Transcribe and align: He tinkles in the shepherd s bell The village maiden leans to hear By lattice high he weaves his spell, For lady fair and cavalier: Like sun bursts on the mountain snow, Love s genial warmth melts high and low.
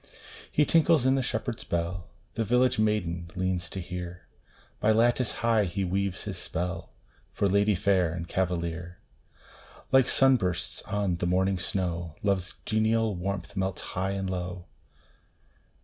He 0.51 0.65
tinkles 0.65 1.05
in 1.05 1.13
the 1.13 1.21
shepherd 1.21 1.59
s 1.59 1.63
bell 1.63 2.07
The 2.33 2.43
village 2.43 2.79
maiden 2.79 3.29
leans 3.35 3.69
to 3.69 3.79
hear 3.79 4.25
By 4.79 4.91
lattice 4.93 5.31
high 5.45 5.65
he 5.65 5.83
weaves 5.83 6.23
his 6.23 6.39
spell, 6.39 6.89
For 7.29 7.47
lady 7.47 7.75
fair 7.75 8.11
and 8.11 8.27
cavalier: 8.27 8.97
Like 9.91 10.09
sun 10.09 10.37
bursts 10.37 10.81
on 10.87 11.17
the 11.17 11.27
mountain 11.27 11.59
snow, 11.59 12.15
Love 12.23 12.39
s 12.39 12.55
genial 12.65 13.13
warmth 13.15 13.55
melts 13.55 13.81
high 13.93 14.13
and 14.13 14.27
low. 14.27 14.65